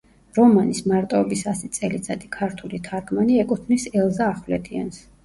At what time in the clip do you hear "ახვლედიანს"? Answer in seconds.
4.31-4.99